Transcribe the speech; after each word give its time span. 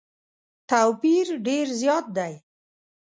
توپیر 0.69 1.27
ډېر 1.47 1.65
زیات 1.81 2.05
دی. 2.17 2.33